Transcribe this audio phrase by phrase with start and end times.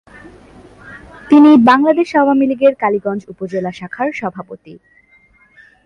[1.29, 4.73] তিনি বাংলাদেশ আওয়ামী লীগের কালীগঞ্জ উপজেলা শাখার সভাপতি।